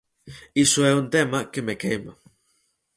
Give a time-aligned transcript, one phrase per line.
[0.65, 2.13] Iso é un tema que me queima.